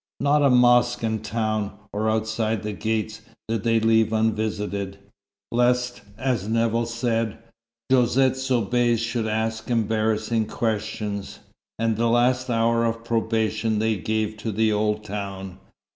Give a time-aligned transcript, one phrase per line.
[0.19, 4.97] Not a mosque in town, or outside the gates, did they leave unvisited,
[5.51, 7.37] lest, as Nevill said,
[7.91, 11.37] Josette Soubise should ask embarrassing questions;
[11.77, 15.59] and the last hour of probation they gave to the old town.